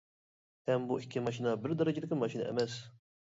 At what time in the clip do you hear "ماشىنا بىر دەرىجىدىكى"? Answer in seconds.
1.27-2.19